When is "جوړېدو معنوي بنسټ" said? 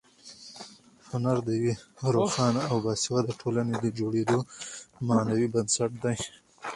3.99-5.91